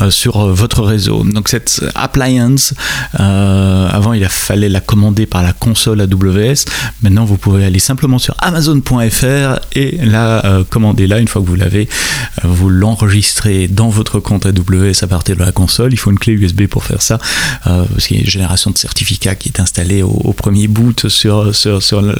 euh, 0.00 0.10
sur 0.10 0.48
votre 0.48 0.82
réseau. 0.82 1.22
Donc 1.24 1.48
cette 1.48 1.84
appliance, 1.94 2.74
avant 3.12 4.12
il 4.12 4.24
a 4.24 4.28
fallait 4.28 4.68
la 4.68 4.80
commander 4.80 5.26
par 5.26 5.42
la 5.42 5.52
console 5.52 6.00
AWS, 6.00 6.64
maintenant 7.02 7.24
vous 7.24 7.36
pouvez 7.36 7.64
aller 7.64 7.78
simplement 7.78 8.18
sur 8.18 8.34
amazon.fr 8.38 9.60
et 9.74 9.98
la 10.02 10.64
commander 10.70 11.06
là 11.06 11.18
une 11.18 11.28
fois 11.28 11.42
que 11.42 11.46
vous 11.46 11.56
euh, 11.60 11.84
vous 12.44 12.68
l'enregistrez 12.68 13.68
dans 13.68 13.88
votre 13.88 14.20
compte 14.20 14.46
AWS 14.46 15.02
à 15.02 15.06
partir 15.06 15.36
de 15.36 15.42
la 15.44 15.52
console. 15.52 15.92
Il 15.92 15.96
faut 15.96 16.10
une 16.10 16.18
clé 16.18 16.32
USB 16.32 16.66
pour 16.66 16.84
faire 16.84 17.02
ça, 17.02 17.18
euh, 17.66 17.84
parce 17.84 18.06
qu'il 18.06 18.16
y 18.16 18.20
a 18.20 18.24
une 18.24 18.30
génération 18.30 18.70
de 18.70 18.78
certificats 18.78 19.34
qui 19.34 19.48
est 19.48 19.60
installée 19.60 20.02
au, 20.02 20.32
premier 20.32 20.68
boot 20.68 21.08
sur, 21.08 21.52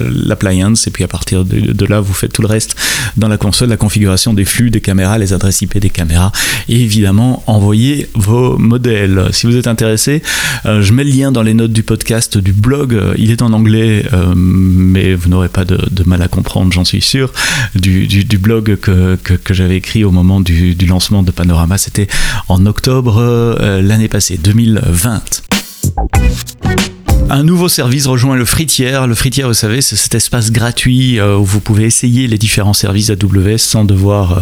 l'appliance, 0.01 0.87
et 0.87 0.91
puis 0.91 1.05
à 1.05 1.09
partir 1.09 1.45
de, 1.45 1.87
là, 1.87 2.01
vous 2.01 2.13
faites 2.13 2.33
tout 2.33 2.43
le 2.43 2.49
reste 2.49 2.77
dans 3.17 3.29
la 3.29 3.39
console, 3.39 3.71
la 3.71 3.77
configuration 3.77 4.35
des 4.35 4.45
flux 4.45 4.71
des 4.71 4.81
caméras, 4.81 5.19
les 5.19 5.33
adresses 5.33 5.63
IP 5.63 5.79
des 5.79 5.91
caméras, 5.91 6.33
et 6.69 6.81
évidemment, 6.81 7.43
envoyer 7.47 8.09
vos 8.15 8.59
modèles. 8.59 9.29
Si 9.33 9.47
vous 9.47 9.57
êtes 9.57 9.67
intéressé, 9.67 10.23
euh, 10.67 10.83
je 10.83 10.93
mets 10.93 11.05
le 11.05 11.11
lien 11.11 11.33
dans 11.33 11.43
les 11.43 11.55
notes 11.55 11.73
du 11.73 11.83
podcast, 11.83 12.37
du 12.37 12.53
blog. 12.53 12.99
Il 13.17 13.31
est 13.31 13.43
en 13.43 13.53
anglais, 13.53 14.05
mais 14.35 15.15
vous 15.15 15.29
n'aurez 15.29 15.49
pas 15.49 15.65
de, 15.65 15.79
mal 16.05 16.23
à 16.23 16.29
comprendre, 16.29 16.73
j'en 16.73 16.85
suis 16.85 17.01
sûr, 17.01 17.33
du, 17.75 18.39
blog 18.39 18.77
que 18.77 19.30
j'avais 19.51 19.77
écrit 19.77 20.05
au 20.05 20.11
moment 20.11 20.41
du, 20.41 20.75
du 20.75 20.87
lancement 20.87 21.23
de 21.23 21.31
Panorama. 21.31 21.79
C'était 21.79 22.09
en 22.49 22.67
octobre 22.67 23.21
l'année 23.81 24.09
passée, 24.09 24.39
2020. 24.43 25.43
Un 27.29 27.45
nouveau 27.45 27.69
service 27.69 28.07
rejoint 28.07 28.37
le 28.37 28.45
Fritière. 28.45 29.07
Le 29.07 29.15
Fritière, 29.15 29.49
vous 29.49 29.55
savez, 29.55 29.81
c'est 29.83 29.97
cet 29.97 30.15
espace 30.15 30.51
gratuit 30.51 31.19
euh, 31.19 31.37
où 31.37 31.45
vous 31.45 31.61
pouvez 31.61 31.85
essayer 31.85 32.27
les 32.27 32.39
différents 32.39 32.73
services 32.73 33.11
AWS 33.11 33.59
sans 33.59 33.85
devoir 33.85 34.33
euh, 34.33 34.41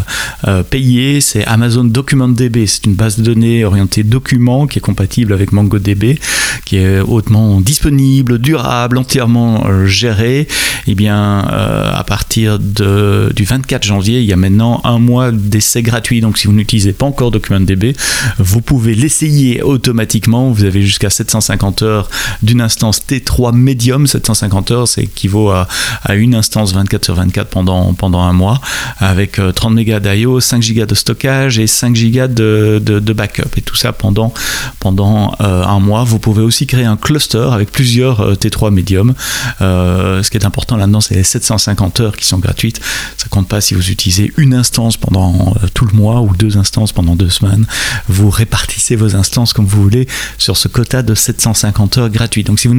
euh, 0.48 0.62
payer. 0.62 1.20
C'est 1.20 1.44
Amazon 1.46 1.84
Document 1.84 2.28
DB. 2.28 2.66
C'est 2.66 2.86
une 2.86 2.94
base 2.94 3.18
de 3.18 3.22
données 3.22 3.64
orientée 3.64 4.04
documents 4.04 4.66
qui 4.66 4.78
est 4.78 4.82
compatible 4.82 5.32
avec 5.32 5.52
MongoDB, 5.52 6.18
qui 6.64 6.76
est 6.76 7.00
hautement 7.00 7.60
disponible, 7.60 8.38
durable, 8.38 8.98
entièrement 8.98 9.86
géré. 9.86 10.40
Et 10.86 10.92
eh 10.92 10.94
bien, 10.94 11.40
à 11.40 12.02
partir 12.04 12.58
du 12.58 13.44
24 13.44 13.84
janvier, 13.84 14.20
il 14.20 14.24
y 14.24 14.32
a 14.32 14.36
maintenant 14.36 14.80
un 14.84 14.98
mois 14.98 15.32
d'essai 15.32 15.82
gratuit. 15.82 16.22
Donc, 16.22 16.38
si 16.38 16.46
vous 16.46 16.54
n'utilisez 16.54 16.94
pas 16.94 17.04
encore 17.04 17.30
Document 17.30 17.60
DB, 17.60 17.94
vous 18.38 18.62
pouvez 18.62 18.94
l'essayer 18.94 19.60
automatiquement. 19.62 20.50
Vous 20.50 20.64
avez 20.64 20.80
jusqu'à 20.80 21.10
750 21.10 21.82
heures 21.82 22.08
d'une 22.42 22.62
instance 22.68 23.00
T3 23.00 23.54
Medium, 23.54 24.06
750 24.06 24.70
heures, 24.72 24.88
c'est 24.88 25.04
équivaut 25.04 25.50
à, 25.50 25.66
une 26.14 26.34
instance 26.34 26.74
24 26.74 27.02
sur 27.02 27.14
24 27.14 27.48
pendant, 27.48 27.94
pendant 27.94 28.20
un 28.20 28.34
mois, 28.34 28.60
avec 28.98 29.40
30 29.54 29.72
euh, 29.72 29.74
mégas 29.74 30.00
d'IO, 30.00 30.38
5 30.38 30.62
gigas 30.62 30.84
de 30.84 30.94
stockage 30.94 31.58
et 31.58 31.66
5 31.66 31.96
gigas 31.96 32.28
de, 32.28 32.78
de, 32.84 33.12
backup. 33.14 33.56
Et 33.56 33.62
tout 33.62 33.74
ça 33.74 33.92
pendant, 33.92 34.34
pendant 34.80 35.34
euh, 35.40 35.64
un 35.64 35.80
mois. 35.80 36.04
Vous 36.04 36.18
pouvez 36.18 36.42
aussi 36.42 36.66
créer 36.66 36.84
un 36.84 36.98
cluster 36.98 37.48
avec 37.50 37.72
plusieurs 37.72 38.20
euh, 38.20 38.34
T3 38.34 38.70
Medium. 38.70 39.14
ce 39.60 40.28
qui 40.30 40.36
est 40.36 40.44
important 40.44 40.76
là-dedans, 40.76 41.00
c'est 41.00 41.14
les 41.14 41.22
750 41.22 42.00
heures 42.00 42.16
qui 42.16 42.26
sont 42.26 42.38
gratuites. 42.38 42.80
Ça 43.16 43.28
compte 43.30 43.48
pas 43.48 43.62
si 43.62 43.72
vous 43.72 43.90
utilisez 43.90 44.30
une 44.36 44.52
instance 44.52 44.98
pendant 44.98 45.54
tout 45.72 45.86
le 45.86 45.96
mois 45.96 46.20
ou 46.20 46.36
deux 46.36 46.58
instances 46.58 46.92
pendant 46.92 47.16
deux 47.16 47.30
semaines. 47.30 47.66
Vous 48.08 48.28
répartissez 48.28 48.94
vos 48.94 49.16
instances 49.16 49.54
comme 49.54 49.64
vous 49.64 49.82
voulez 49.82 50.06
sur 50.36 50.56
ce 50.58 50.68
quota 50.68 51.02
de 51.02 51.14
750 51.14 51.98
heures 51.98 52.10
gratuit. 52.10 52.44
Donc 52.44 52.57
si 52.58 52.66
vous 52.66 52.76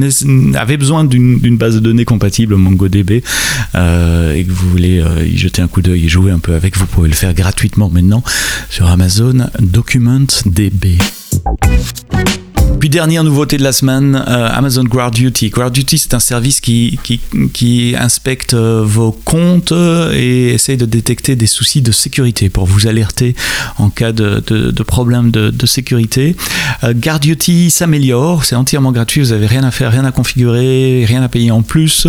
avez 0.56 0.76
besoin 0.76 1.04
d'une 1.04 1.56
base 1.56 1.74
de 1.76 1.80
données 1.80 2.04
compatible 2.04 2.56
MongoDB 2.56 3.22
euh, 3.74 4.34
et 4.34 4.44
que 4.44 4.50
vous 4.50 4.68
voulez 4.68 5.00
euh, 5.00 5.26
y 5.26 5.38
jeter 5.38 5.62
un 5.62 5.68
coup 5.68 5.80
d'œil 5.80 6.04
et 6.04 6.08
jouer 6.08 6.30
un 6.30 6.38
peu 6.38 6.54
avec, 6.54 6.76
vous 6.76 6.86
pouvez 6.86 7.08
le 7.08 7.14
faire 7.14 7.32
gratuitement 7.32 7.88
maintenant 7.88 8.22
sur 8.68 8.86
Amazon 8.86 9.48
Document 9.58 10.26
DB. 10.44 10.98
Puis 12.80 12.88
dernière 12.88 13.24
nouveauté 13.24 13.58
de 13.58 13.62
la 13.62 13.72
semaine, 13.72 14.24
euh, 14.26 14.48
Amazon 14.50 14.84
Guard 14.84 15.10
Duty. 15.10 15.50
Guard 15.50 15.70
Duty, 15.70 15.98
c'est 15.98 16.14
un 16.14 16.18
service 16.18 16.62
qui, 16.62 16.98
qui, 17.52 17.94
inspecte 17.98 18.54
euh, 18.54 18.82
vos 18.82 19.12
comptes 19.12 19.74
et 20.14 20.54
essaye 20.54 20.78
de 20.78 20.86
détecter 20.86 21.36
des 21.36 21.46
soucis 21.46 21.82
de 21.82 21.92
sécurité 21.92 22.48
pour 22.48 22.64
vous 22.64 22.86
alerter 22.86 23.36
en 23.76 23.90
cas 23.90 24.12
de, 24.12 24.42
de, 24.46 24.82
problème 24.82 25.30
de, 25.30 25.66
sécurité. 25.66 26.36
Euh, 26.82 26.94
Guard 26.94 27.20
Duty 27.20 27.70
s'améliore, 27.70 28.46
c'est 28.46 28.56
entièrement 28.56 28.92
gratuit, 28.92 29.20
vous 29.20 29.32
n'avez 29.32 29.46
rien 29.46 29.62
à 29.62 29.70
faire, 29.70 29.92
rien 29.92 30.06
à 30.06 30.10
configurer, 30.10 31.04
rien 31.06 31.22
à 31.22 31.28
payer 31.28 31.50
en 31.50 31.60
plus. 31.60 32.06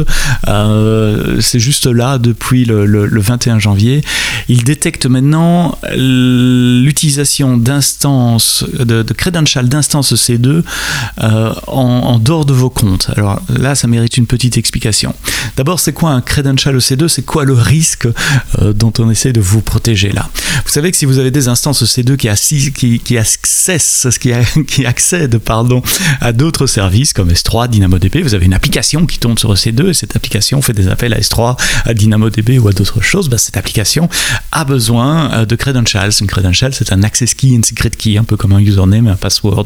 c'est 1.42 1.60
juste 1.60 1.86
là 1.86 2.18
depuis 2.18 2.64
le, 2.64 2.86
le, 2.86 3.08
le 3.08 3.22
21 3.22 3.60
janvier. 3.60 4.06
Il 4.48 4.64
détecte 4.64 5.06
maintenant 5.06 5.78
l'utilisation 5.98 7.58
d'instances, 7.58 8.64
de, 8.80 9.04
de 9.04 9.14
credentials 9.14 9.68
d'instances 9.68 10.14
C2 10.14 10.61
euh, 11.22 11.54
en, 11.68 12.20
dehors 12.20 12.46
de 12.46 12.54
vos 12.54 12.70
comptes. 12.70 13.10
Alors 13.16 13.42
là, 13.50 13.76
ça 13.76 13.88
mérite 13.88 14.18
une 14.18 14.28
petite 14.28 14.58
explication. 14.58 15.14
D'abord, 15.58 15.80
c'est 15.80 15.94
quoi 15.94 16.12
un 16.12 16.22
credential 16.22 16.78
EC2 16.78 17.08
C'est 17.08 17.26
quoi 17.26 17.46
le 17.46 17.54
risque 17.54 18.08
euh, 18.60 18.74
dont 18.74 18.94
on 19.00 19.10
essaie 19.10 19.34
de 19.34 19.42
vous 19.42 19.62
protéger 19.62 20.12
là? 20.12 20.30
Vous 20.66 20.72
savez 20.72 20.92
que 20.92 20.98
si 20.98 21.06
vous 21.06 21.20
avez 21.20 21.32
des 21.32 21.48
instances 21.48 21.84
EC2 21.84 22.16
qui, 22.16 22.30
assis, 22.30 22.72
qui, 22.72 23.00
qui, 23.00 23.18
qui, 24.68 24.86
accèdent 24.86 25.38
pardon, 25.38 25.82
à 26.20 26.34
d'autres 26.34 26.68
services 26.68 27.14
comme 27.14 27.30
S3, 27.30 27.70
DynamoDB, 27.70 28.22
vous 28.22 28.36
avez 28.36 28.46
une 28.46 28.54
application 28.54 29.06
qui 29.06 29.20
tourne 29.20 29.38
sur 29.38 29.54
EC2 29.54 29.90
et 29.90 29.94
cette 29.94 30.16
application 30.16 30.62
fait 30.62 30.74
des 30.74 30.88
appels 30.88 31.14
à 31.14 31.20
S3, 31.20 31.58
à 31.86 31.94
DynamoDB 31.94 32.60
ou 32.60 32.68
à 32.68 32.72
d'autres 32.72 33.02
choses. 33.02 33.30
Bah, 33.30 33.38
cette 33.38 33.58
application 33.58 34.10
a 34.52 34.66
besoin 34.66 35.32
euh, 35.32 35.46
de 35.46 35.56
credentials. 35.56 36.12
Une 36.22 36.28
credential, 36.28 36.74
c'est 36.74 36.92
un 36.92 37.04
access 37.04 37.34
key, 37.34 37.50
une 37.50 37.64
secret 37.64 37.92
key, 37.92 38.18
un 38.18 38.24
peu 38.24 38.38
comme 38.38 38.54
un 38.54 38.60
username, 38.60 39.08
un 39.08 39.16
password. 39.16 39.66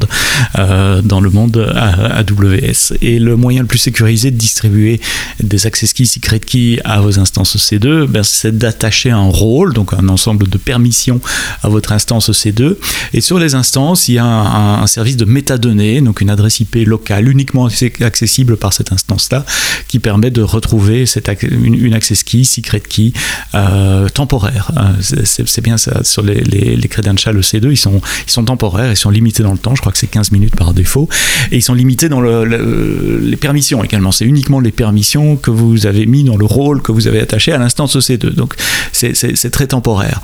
Dans 1.02 1.20
le 1.20 1.30
monde 1.30 1.56
AWS. 1.74 2.96
Et 3.02 3.18
le 3.18 3.36
moyen 3.36 3.62
le 3.62 3.66
plus 3.66 3.78
sécurisé 3.78 4.30
de 4.30 4.36
distribuer 4.36 5.00
des 5.42 5.66
access 5.66 5.92
keys, 5.92 6.06
secret 6.06 6.40
keys 6.40 6.80
à 6.84 7.00
vos 7.00 7.18
instances 7.18 7.56
C2, 7.56 8.06
ben, 8.06 8.22
c'est 8.22 8.56
d'attacher 8.56 9.10
un 9.10 9.28
rôle, 9.28 9.72
donc 9.74 9.92
un 9.92 10.08
ensemble 10.08 10.48
de 10.48 10.58
permissions 10.58 11.20
à 11.62 11.68
votre 11.68 11.92
instance 11.92 12.30
C2. 12.30 12.76
Et 13.12 13.20
sur 13.20 13.38
les 13.38 13.54
instances, 13.54 14.08
il 14.08 14.14
y 14.14 14.18
a 14.18 14.24
un, 14.24 14.86
service 14.86 15.16
de 15.16 15.24
métadonnées, 15.24 16.00
donc 16.00 16.20
une 16.20 16.30
adresse 16.30 16.60
IP 16.60 16.76
locale 16.86 17.28
uniquement 17.28 17.66
accessible 18.00 18.56
par 18.56 18.72
cette 18.72 18.92
instance-là, 18.92 19.44
qui 19.88 19.98
permet 19.98 20.30
de 20.30 20.42
retrouver 20.42 21.06
cette, 21.06 21.30
une, 21.42 21.92
access 21.94 22.22
key, 22.22 22.44
secret 22.44 22.80
key 22.80 23.12
euh, 23.54 24.08
temporaire. 24.08 24.70
Euh, 24.76 25.22
c'est 25.24 25.60
bien 25.62 25.76
ça, 25.76 26.04
sur 26.04 26.22
les, 26.22 26.40
les, 26.40 26.76
les 26.76 26.88
credentials 26.88 27.38
C2, 27.40 27.70
ils 27.70 27.76
sont, 27.76 28.00
ils 28.26 28.30
sont 28.30 28.44
temporaires, 28.44 28.92
ils 28.92 28.96
sont 28.96 29.10
limités 29.10 29.42
dans 29.42 29.52
le 29.52 29.58
temps, 29.58 29.74
je 29.74 29.80
crois 29.80 29.92
que 29.92 29.98
c'est 29.98 30.06
15 30.06 30.30
minutes 30.30 30.56
par 30.56 30.72
défaut. 30.76 31.08
Et 31.50 31.56
ils 31.56 31.62
sont 31.62 31.74
limités 31.74 32.08
dans 32.08 32.20
les 32.20 33.36
permissions 33.36 33.82
également. 33.82 34.12
C'est 34.12 34.24
uniquement 34.24 34.60
les 34.60 34.72
permissions 34.72 35.36
que 35.36 35.50
vous 35.50 35.86
avez 35.86 36.06
mis 36.06 36.22
dans 36.22 36.36
le 36.36 36.44
rôle 36.44 36.82
que 36.82 36.92
vous 36.92 37.08
avez 37.08 37.20
attaché 37.20 37.52
à 37.52 37.58
l'instance 37.58 37.96
EC2. 37.96 38.34
Donc 38.34 38.54
c'est 38.92 39.50
très 39.50 39.66
temporaire. 39.66 40.20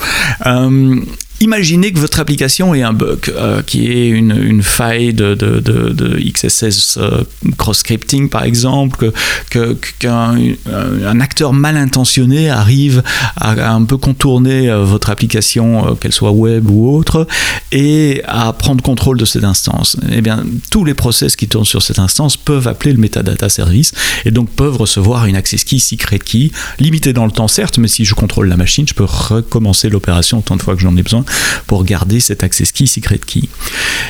Euh, 0.47 1.01
Imaginez 1.43 1.91
que 1.91 1.99
votre 1.99 2.21
application 2.21 2.73
ait 2.73 2.83
un 2.83 2.93
bug, 2.93 3.19
euh, 3.31 3.63
qui 3.63 3.91
est 3.91 4.09
une, 4.09 4.63
faille 4.63 5.13
de, 5.13 5.35
XSS 6.33 6.99
euh, 6.99 7.25
cross-scripting 7.59 8.29
par 8.29 8.45
exemple, 8.45 9.11
qu'un 9.99 10.37
un 11.05 11.21
acteur 11.21 11.53
mal 11.53 11.77
intentionné 11.77 12.49
arrive 12.49 13.03
à, 13.35 13.75
un 13.75 13.83
peu 13.83 13.97
contourner 13.97 14.71
euh, 14.71 14.85
votre 14.85 15.11
application, 15.11 15.97
qu'elle 15.97 16.13
soit 16.13 16.31
web 16.31 16.71
ou 16.71 16.89
autre, 16.89 17.27
et 17.73 18.23
à 18.29 18.53
prendre 18.53 18.81
contrôle 18.81 19.19
de 19.19 19.25
cette 19.25 19.43
instance. 19.43 19.97
Eh 20.13 20.21
bien, 20.21 20.45
tous 20.71 20.85
les 20.85 20.95
process 20.95 21.35
qui 21.35 21.49
tournent 21.49 21.65
sur 21.65 21.83
cette 21.83 21.99
instance 21.99 22.37
peuvent 22.37 22.69
appeler 22.69 22.93
le 22.93 22.99
metadata 22.99 23.49
service 23.49 23.91
et 24.25 24.31
donc 24.31 24.49
peuvent 24.51 24.77
recevoir 24.77 25.27
une 25.27 25.35
access 25.35 25.65
key, 25.65 25.81
secret 25.81 26.21
key, 26.21 26.53
limitée 26.79 27.13
dans 27.13 27.27
le 27.27 27.33
temps 27.33 27.49
certes, 27.49 27.79
mais 27.79 27.89
si 27.89 28.05
je 28.05 28.15
contrôle 28.15 28.49
la 28.49 28.57
machine, 28.57 28.87
je 28.87 28.95
peux 28.95 29.03
recommencer 29.03 29.89
l'opération 29.89 30.39
autant 30.39 30.55
de 30.55 30.63
fois 30.63 30.77
que 30.77 30.83
j'en 30.83 30.97
ai 30.97 31.03
besoin 31.03 31.25
pour 31.67 31.85
garder 31.85 32.21
cet 32.21 32.45
access 32.45 32.73
key, 32.73 32.87
secret 32.87 33.21
key. 33.25 33.49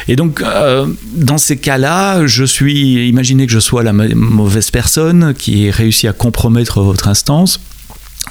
Et 0.09 0.17
donc, 0.17 0.41
euh, 0.41 0.87
dans 1.15 1.39
ces 1.39 1.57
cas-là, 1.57 2.27
je 2.27 2.45
suis, 2.45 3.09
imaginez 3.09 3.47
que 3.47 3.53
je 3.53 3.61
sois 3.61 3.83
la 3.83 3.93
mauvaise 3.93 4.71
personne 4.71 5.35
qui 5.35 5.67
ait 5.67 5.71
réussi 5.71 6.09
à 6.09 6.13
compromettre 6.13 6.83
votre 6.83 7.09
instance 7.09 7.61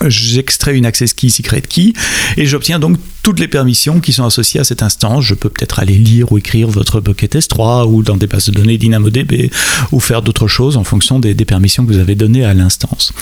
j'extrais 0.08 0.76
une 0.76 0.86
access 0.86 1.14
key 1.14 1.30
secret 1.30 1.62
key 1.62 1.94
et 2.38 2.46
j'obtiens 2.46 2.80
donc 2.80 2.98
toutes 3.24 3.40
les 3.40 3.48
permissions 3.48 4.00
qui 4.00 4.14
sont 4.14 4.26
associées 4.26 4.60
à 4.60 4.64
cette 4.64 4.82
instance. 4.82 5.24
Je 5.24 5.36
peux 5.36 5.50
peut-être 5.50 5.80
aller 5.80 5.94
lire 5.94 6.32
ou 6.32 6.38
écrire 6.38 6.68
votre 6.68 7.02
bucket 7.02 7.36
S3 7.36 7.86
ou 7.88 8.02
dans 8.02 8.18
des 8.18 8.28
bases 8.28 8.48
de 8.48 8.52
données 8.52 8.78
DynamoDB 8.78 9.52
ou 9.92 10.00
faire 10.00 10.22
d'autres 10.22 10.48
choses 10.48 10.78
en 10.78 10.84
fonction 10.84 11.20
des, 11.20 11.36
permissions 11.46 11.86
que 11.86 11.92
vous 11.92 12.00
avez 12.00 12.16
données 12.16 12.46
à 12.46 12.54
l'instance. 12.54 13.14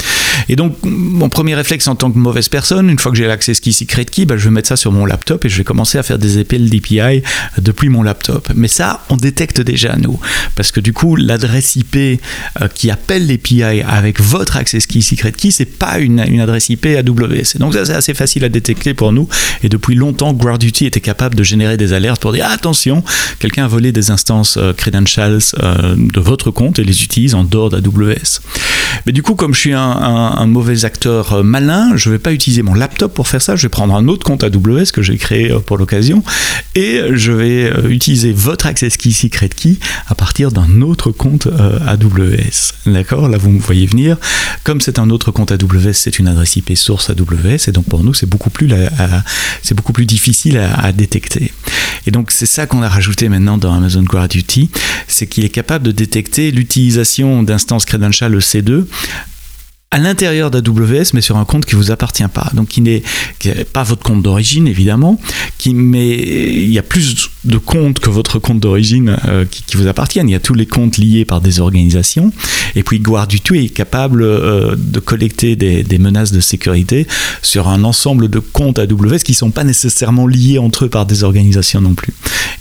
Et 0.48 0.56
donc, 0.56 0.76
mon 0.84 1.30
premier 1.30 1.56
réflexe 1.56 1.88
en 1.88 1.96
tant 1.96 2.12
que 2.12 2.18
mauvaise 2.18 2.50
personne, 2.50 2.90
une 2.90 3.00
fois 3.00 3.12
que 3.12 3.18
j'ai 3.18 3.28
l'access 3.28 3.60
key 3.60 3.72
secret 3.72 4.06
key, 4.06 4.26
bah, 4.26 4.38
je 4.38 4.46
vais 4.46 4.52
mettre 4.52 4.70
ça 4.70 4.78
sur 4.78 4.92
mon 4.92 5.06
laptop 5.06 5.44
et 5.46 5.50
je 5.50 5.58
vais 5.58 5.64
commencer 5.64 5.98
à 5.98 6.04
faire 6.04 6.20
des 6.20 6.38
appels 6.38 6.70
d'API 6.70 7.24
depuis 7.58 7.90
mon 7.90 8.04
laptop. 8.04 8.50
Mais 8.56 8.68
ça, 8.68 9.04
on 9.10 9.18
détecte 9.18 9.62
déjà 9.62 9.96
nous. 9.98 10.20
Parce 10.56 10.72
que 10.72 10.80
du 10.80 10.94
coup, 10.94 11.16
l'adresse 11.16 11.76
IP 11.76 11.96
euh, 11.96 12.68
qui 12.74 12.92
appelle 12.92 13.28
l'API 13.28 13.64
avec 13.64 14.22
votre 14.22 14.58
access 14.58 14.86
key 14.86 15.02
secret 15.02 15.32
key, 15.32 15.52
c'est 15.52 15.66
pas 15.66 16.00
une, 16.00 16.24
une 16.28 16.40
adresse 16.40 16.59
IP 16.70 16.86
AWS. 16.86 17.58
donc 17.58 17.74
ça 17.74 17.86
c'est 17.86 17.94
assez 17.94 18.13
facile 18.13 18.44
à 18.44 18.50
détecter 18.50 18.94
pour 18.94 19.12
nous. 19.12 19.28
Et 19.63 19.70
depuis 19.70 19.96
longtemps, 19.96 20.34
GuardDuty 20.34 20.86
était 20.86 21.00
capable 21.00 21.36
de 21.36 21.44
générer 21.44 21.78
des 21.78 21.94
alertes 21.94 22.22
pour 22.22 22.34
dire 22.34 22.48
attention, 22.50 23.04
quelqu'un 23.39 23.66
a 23.66 23.68
volé 23.68 23.92
des 23.92 24.12
instances 24.12 24.58
euh, 24.58 24.74
credentials 24.74 25.39
euh, 25.62 25.96
de 25.96 26.20
votre 26.20 26.51
compte 26.51 26.80
et 26.80 26.84
les 26.84 27.04
utilise 27.04 27.36
en 27.36 27.44
dehors 27.44 27.70
d'AWS. 27.70 28.42
Mais 29.06 29.12
du 29.12 29.24
coup, 29.24 29.36
comme 29.36 29.54
je 29.54 29.60
suis 29.60 29.74
un, 29.74 30.46
mauvais 30.46 30.86
acteur 30.86 31.34
euh, 31.34 31.44
malin, 31.44 31.96
je 31.96 32.10
ne 32.10 32.16
vais 32.16 32.20
pas 32.20 32.34
utiliser 32.34 32.62
mon 32.62 32.74
laptop 32.74 33.13
pour 33.13 33.28
faire 33.28 33.42
ça. 33.42 33.56
Je 33.56 33.63
vais 33.63 33.70
prendre 33.70 33.96
un 33.96 34.08
autre 34.08 34.25
compte 34.25 34.44
AWS 34.44 34.92
que 34.94 35.01
j'ai 35.01 35.18
créé 35.18 35.54
pour 35.66 35.78
l'occasion 35.78 36.24
et 36.75 37.01
je 37.13 37.32
vais 37.32 37.72
utiliser 37.89 38.32
votre 38.32 38.66
Access 38.66 38.98
Key 38.98 39.12
Secret 39.12 39.50
Key 39.50 39.75
à 40.08 40.16
partir 40.16 40.51
d'un 40.51 40.82
autre 40.82 41.12
compte 41.12 41.48
AWS. 41.88 42.74
D'accord? 42.86 43.30
Là, 43.30 43.38
vous 43.38 43.51
me 43.51 43.60
voyez 43.60 43.86
venir. 43.86 44.18
Comme 44.63 44.82
c'est 44.82 45.00
un 45.00 45.10
autre 45.10 45.32
compte 45.32 45.51
AWS, 45.51 45.94
c'est 45.94 46.20
une 46.20 46.28
adresse 46.28 46.49
Source 46.75 47.10
AWS 47.10 47.68
et 47.68 47.72
donc 47.72 47.86
pour 47.86 48.03
nous 48.03 48.13
c'est 48.13 48.25
beaucoup 48.25 48.50
plus 48.50 48.70
c'est 49.62 49.75
beaucoup 49.75 49.94
plus 49.94 50.06
difficile 50.06 50.58
à, 50.58 50.91
détecter. 50.91 51.51
Et 52.08 52.12
donc 52.12 52.32
c'est 52.32 52.46
ça 52.46 52.65
qu'on 52.65 52.82
a 52.82 52.89
rajouté 52.89 53.29
maintenant 53.29 53.58
dans 53.58 53.74
Amazon 53.74 54.03
Guard 54.03 54.27
Duty, 54.27 54.70
c'est 55.08 55.27
qu'il 55.27 55.46
est 55.46 55.50
capable 55.50 55.86
de 55.86 55.91
détecter 55.91 56.51
l'utilisation 56.51 57.44
d'instances 57.44 57.86
credential 57.86 58.36
EC2 58.36 58.86
à 59.91 59.98
l'intérieur 59.98 60.51
d'AWS, 60.51 61.13
mais 61.13 61.22
sur 61.22 61.38
un 61.38 61.46
compte 61.46 61.65
qui 61.65 61.74
vous 61.74 61.89
appartient 61.89 62.27
pas. 62.27 62.51
Donc, 62.53 62.67
qui 62.67 62.81
n'est 62.81 63.01
pas 63.74 63.81
votre 63.81 64.03
compte 64.03 64.22
d'origine, 64.22 64.67
évidemment, 64.67 65.19
qui, 65.58 65.74
mais 65.74 66.15
il 66.15 66.72
y 66.72 66.77
a 66.77 66.84
plus 66.84 67.29
de 67.43 67.58
comptes 67.58 68.00
que 68.00 68.12
votre 68.12 68.38
compte 68.38 68.60
d'origine 68.60 69.17
euh, 69.27 69.46
qui, 69.50 69.75
vous 69.75 69.88
appartiennent. 69.88 70.29
Il 70.29 70.34
y 70.34 70.36
a 70.36 70.39
tous 70.39 70.53
les 70.53 70.67
comptes 70.67 70.98
liés 70.98 71.25
par 71.25 71.41
des 71.41 71.60
organisations. 71.60 72.31
Et 72.75 72.84
puis, 72.84 73.00
Guardutu 73.00 73.63
est 73.63 73.69
capable 73.69 74.22
euh, 74.22 74.75
de 74.77 75.00
collecter 75.00 75.55
des, 75.55 75.98
menaces 75.98 76.31
de 76.31 76.39
sécurité 76.39 77.08
sur 77.41 77.67
un 77.67 77.84
ensemble 77.84 78.29
de 78.29 78.39
comptes 78.39 78.77
AWS 78.77 79.19
qui 79.19 79.31
ne 79.31 79.38
sont 79.38 79.51
pas 79.51 79.63
nécessairement 79.63 80.27
liés 80.27 80.60
entre 80.60 80.86
eux 80.86 80.89
par 80.89 81.08
des 81.08 81.24
organisations 81.24 81.81
non 81.81 81.96
plus. 81.96 82.13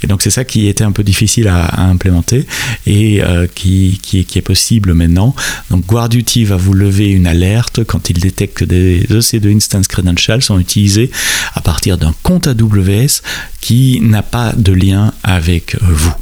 Et 0.03 0.07
donc, 0.07 0.23
c'est 0.23 0.31
ça 0.31 0.45
qui 0.45 0.67
était 0.67 0.85
un 0.85 0.93
peu 0.93 1.03
difficile 1.03 1.49
à, 1.49 1.83
implémenter 1.83 2.47
et 2.87 3.23
euh, 3.23 3.47
qui, 3.55 4.01
est 4.15 4.41
possible 4.41 4.95
maintenant. 4.95 5.35
Donc, 5.71 5.85
Guarduty 5.87 6.45
va 6.45 6.57
vous 6.57 6.73
lever 6.73 7.11
une 7.18 7.18
alerte 7.27 7.85
quand 7.85 8.11
il 8.11 8.19
détecte 8.19 8.59
que 8.59 8.65
des 8.65 9.03
EC2 9.05 9.57
Instance 9.57 9.89
Credentials 9.89 10.43
sont 10.43 10.59
utilisés 10.59 11.11
à 11.55 11.61
partir 11.61 11.99
d'un 11.99 12.15
compte 12.23 12.47
AWS 12.47 13.23
qui 13.61 14.01
n'a 14.01 14.23
pas 14.23 14.53
de 14.57 14.73
lien 14.73 15.13
avec 15.23 15.77
vous. 15.81 16.15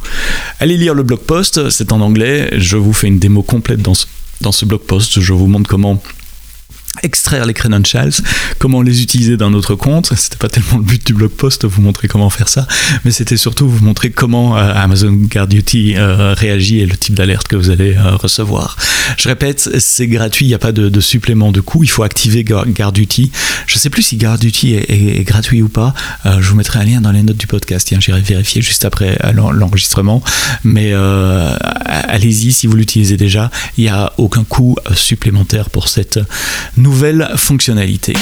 Allez 0.59 0.77
lire 0.77 0.93
le 0.93 1.03
blog 1.03 1.19
post, 1.19 1.69
c'est 1.69 1.91
en 1.91 2.01
anglais, 2.01 2.49
je 2.57 2.77
vous 2.77 2.93
fais 2.93 3.07
une 3.07 3.19
démo 3.19 3.43
complète 3.43 3.81
dans 3.81 3.93
ce, 3.93 4.05
dans 4.41 4.51
ce 4.51 4.65
blog 4.65 4.81
post, 4.81 5.19
je 5.19 5.33
vous 5.33 5.47
montre 5.47 5.69
comment 5.69 6.01
extraire 7.03 7.45
les 7.45 7.53
credentials, 7.53 8.11
comment 8.59 8.81
les 8.81 9.01
utiliser 9.01 9.37
dans 9.37 9.49
notre 9.49 9.75
compte. 9.75 10.11
C'était 10.15 10.37
pas 10.37 10.49
tellement 10.49 10.77
le 10.77 10.83
but 10.83 11.05
du 11.05 11.13
blog 11.13 11.31
post, 11.31 11.65
vous 11.65 11.81
montrer 11.81 12.07
comment 12.07 12.29
faire 12.29 12.49
ça, 12.49 12.67
mais 13.05 13.11
c'était 13.11 13.37
surtout 13.37 13.69
vous 13.69 13.83
montrer 13.83 14.09
comment 14.11 14.57
euh, 14.57 14.73
Amazon 14.75 15.11
Guard 15.11 15.47
Duty 15.47 15.95
euh, 15.95 16.33
réagit 16.33 16.79
et 16.79 16.85
le 16.85 16.95
type 16.97 17.15
d'alerte 17.15 17.47
que 17.47 17.55
vous 17.55 17.69
allez 17.69 17.95
euh, 17.95 18.15
recevoir. 18.15 18.77
Je 19.17 19.27
répète, 19.27 19.69
c'est 19.79 20.07
gratuit, 20.07 20.45
il 20.45 20.49
n'y 20.49 20.55
a 20.55 20.59
pas 20.59 20.71
de, 20.71 20.99
supplément 20.99 21.51
de 21.51 21.61
coût, 21.61 21.83
il 21.83 21.89
faut 21.89 22.03
activer 22.03 22.43
Guard 22.43 22.91
Duty. 22.91 23.31
Je 23.65 23.77
sais 23.77 23.89
plus 23.89 24.01
si 24.01 24.17
Guard 24.17 24.37
Duty 24.37 24.73
est, 24.73 25.23
gratuit 25.23 25.61
ou 25.61 25.69
pas, 25.69 25.93
je 26.25 26.49
vous 26.49 26.55
mettrai 26.55 26.79
un 26.79 26.83
lien 26.83 27.01
dans 27.01 27.11
les 27.11 27.23
notes 27.23 27.37
du 27.37 27.47
podcast, 27.47 27.93
j'irai 27.99 28.21
vérifier 28.21 28.61
juste 28.61 28.85
après 28.85 29.17
l'enregistrement, 29.33 30.21
mais 30.63 30.93
allez-y 30.93 32.51
si 32.51 32.67
vous 32.67 32.75
l'utilisez 32.75 33.17
déjà, 33.17 33.49
il 33.77 33.85
n'y 33.85 33.89
a 33.89 34.11
aucun 34.17 34.43
coût 34.43 34.75
supplémentaire 34.93 35.69
pour 35.69 35.87
cette 35.87 36.19
nouvelle 36.75 36.86
fonctionnalité. 37.37 38.13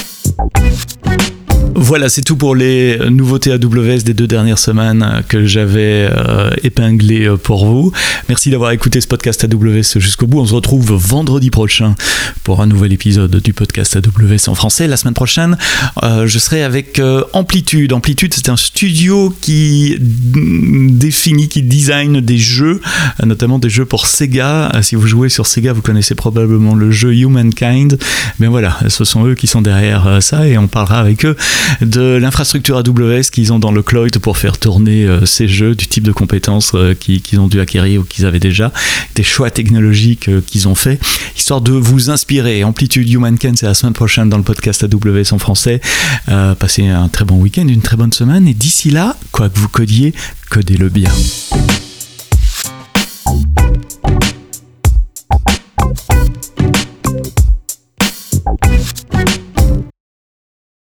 Voilà, 1.78 2.08
c'est 2.08 2.22
tout 2.22 2.38
pour 2.38 2.56
les 2.56 2.98
nouveautés 3.10 3.52
AWS 3.52 4.04
des 4.06 4.14
deux 4.14 4.28
dernières 4.28 4.60
semaines 4.60 5.24
que 5.28 5.46
j'avais 5.46 6.10
euh, 6.10 6.50
épinglées 6.64 7.30
pour 7.44 7.66
vous. 7.66 7.92
Merci 8.30 8.50
d'avoir 8.50 8.72
écouté 8.72 9.02
ce 9.02 9.08
podcast 9.08 9.44
AWS 9.44 10.00
jusqu'au 10.00 10.26
bout. 10.26 10.40
On 10.40 10.46
se 10.46 10.54
retrouve 10.54 10.94
vendredi 10.94 11.50
prochain 11.50 11.96
pour 12.44 12.62
un 12.62 12.68
nouvel 12.68 12.94
épisode 12.94 13.36
du 13.42 13.52
podcast 13.52 13.98
AWS 13.98 14.48
en 14.48 14.56
français. 14.56 14.88
La 14.88 14.96
semaine 14.96 15.16
prochaine, 15.16 15.58
euh, 16.04 16.28
je 16.28 16.40
serai 16.40 16.64
avec 16.64 16.98
euh, 17.00 17.24
Amplitude. 17.34 17.92
Amplitude, 17.92 18.34
c'est 18.34 18.48
un 18.48 18.56
studio 18.56 19.36
qui 19.42 19.98
définit, 20.00 21.50
qui 21.50 21.62
design 21.62 22.22
des 22.22 22.38
jeux, 22.38 22.80
notamment 23.22 23.60
des 23.60 23.70
jeux 23.70 23.86
pour 23.86 24.08
Sega. 24.08 24.72
Si 24.82 24.96
vous 24.96 25.08
jouez 25.08 25.28
sur 25.28 25.46
Sega, 25.46 25.74
vous 25.74 25.82
connaissez 25.82 26.16
probablement 26.16 26.74
le 26.74 26.90
jeu 26.92 27.14
Humankind. 27.14 27.98
Mais 28.40 28.48
voilà, 28.48 28.78
ce 28.88 29.04
sont 29.04 29.28
eux 29.28 29.36
qui 29.36 29.48
sont 29.48 29.62
derrière 29.62 30.20
ça 30.22 30.48
et 30.48 30.58
on 30.58 30.68
parlera 30.68 31.00
avec 31.00 31.26
eux 31.26 31.36
de 31.82 32.18
l'infrastructure 32.18 32.78
AWS 32.78 33.30
qu'ils 33.32 33.54
ont 33.54 33.60
dans 33.60 33.72
le 33.72 33.82
cloud 33.82 34.18
pour 34.20 34.38
faire 34.38 34.58
tourner 34.58 35.06
euh, 35.06 35.26
ces 35.26 35.48
jeux, 35.48 35.76
du 35.76 35.88
type 35.88 36.04
de 36.04 36.12
compétences 36.12 36.72
euh, 36.76 36.94
qu'ils 36.94 37.40
ont 37.40 37.48
dû 37.48 37.60
acquérir 37.60 38.02
ou 38.02 38.04
qu'ils 38.04 38.26
avaient 38.26 38.40
déjà, 38.40 38.72
des 39.16 39.24
choix 39.24 39.52
technologiques 39.52 40.30
euh, 40.30 40.42
qu'ils 40.46 40.68
ont 40.68 40.76
fait, 40.76 41.00
histoire 41.38 41.62
de 41.62 41.74
vous 41.74 42.10
inspirer. 42.10 42.64
Amplitude 42.64 43.10
Humankind, 43.10 43.58
c'est 43.58 43.66
la 43.66 43.74
semaine 43.74 43.94
prochaine 43.94 44.30
dans 44.30 44.38
le 44.38 44.44
podcast 44.44 44.84
AWS 44.84 45.34
en 45.34 45.40
français. 45.40 45.82
Passez 46.60 46.88
un 46.88 47.08
très 47.08 47.26
bon 47.26 47.38
week-end, 47.38 47.68
une 47.68 47.82
très 47.82 47.98
bonne 47.98 48.14
semaine, 48.14 48.48
et 48.48 48.54
d'ici 48.54 48.90
là, 48.90 49.16
quoi 49.32 49.50
que 49.50 49.60
vous 49.60 49.70
codiez, 49.70 50.14
codez-le 50.50 50.90
bien. 50.90 51.12